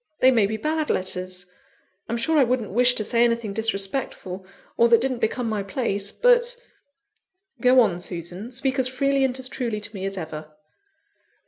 [0.19, 1.45] They may be bad letters.
[2.09, 6.11] I'm sure I wouldn't wish to say anything disrespectful, or that didn't become my place;
[6.11, 6.57] but"
[7.61, 10.55] "Go on, Susan speak as freely and as truly to me as ever."